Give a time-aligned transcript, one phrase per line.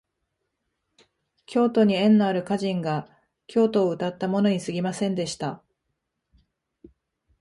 [1.45, 3.07] 京都に縁のある歌人が
[3.45, 5.61] 京都をうたったものにすぎませんでした